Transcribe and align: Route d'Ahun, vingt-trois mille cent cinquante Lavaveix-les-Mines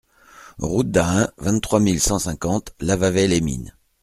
Route 0.57 0.89
d'Ahun, 0.89 1.29
vingt-trois 1.37 1.79
mille 1.79 1.99
cent 2.01 2.17
cinquante 2.17 2.73
Lavaveix-les-Mines 2.79 3.75